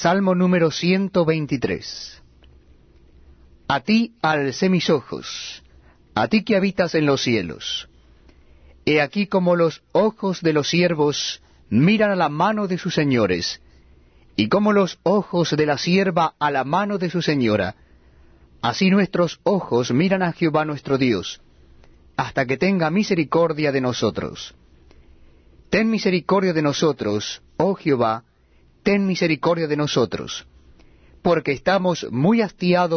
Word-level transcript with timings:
Salmo 0.00 0.36
número 0.36 0.70
123. 0.70 2.22
A 3.66 3.80
ti 3.80 4.14
alcé 4.22 4.68
mis 4.68 4.90
ojos, 4.90 5.64
a 6.14 6.28
ti 6.28 6.44
que 6.44 6.54
habitas 6.54 6.94
en 6.94 7.04
los 7.04 7.20
cielos. 7.20 7.88
He 8.86 9.00
aquí 9.00 9.26
como 9.26 9.56
los 9.56 9.82
ojos 9.90 10.40
de 10.40 10.52
los 10.52 10.68
siervos 10.68 11.42
miran 11.68 12.12
a 12.12 12.14
la 12.14 12.28
mano 12.28 12.68
de 12.68 12.78
sus 12.78 12.94
señores, 12.94 13.60
y 14.36 14.48
como 14.48 14.72
los 14.72 15.00
ojos 15.02 15.56
de 15.56 15.66
la 15.66 15.78
sierva 15.78 16.36
a 16.38 16.52
la 16.52 16.62
mano 16.62 16.98
de 16.98 17.10
su 17.10 17.20
señora, 17.20 17.74
así 18.62 18.90
nuestros 18.90 19.40
ojos 19.42 19.90
miran 19.90 20.22
a 20.22 20.32
Jehová 20.32 20.64
nuestro 20.64 20.96
Dios, 20.96 21.40
hasta 22.16 22.46
que 22.46 22.56
tenga 22.56 22.88
misericordia 22.90 23.72
de 23.72 23.80
nosotros. 23.80 24.54
Ten 25.70 25.90
misericordia 25.90 26.52
de 26.52 26.62
nosotros, 26.62 27.42
oh 27.56 27.74
Jehová, 27.74 28.22
ten 28.88 29.04
misericordia 29.04 29.66
de 29.66 29.76
nosotros, 29.76 30.46
porque 31.20 31.52
estamos 31.52 32.06
muy 32.10 32.40
hastiados 32.40 32.96